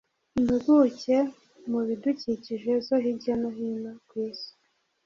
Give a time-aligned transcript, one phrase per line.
[0.39, 1.17] impuguke
[1.69, 4.51] mu bidukikije zo hirya no hino ku isi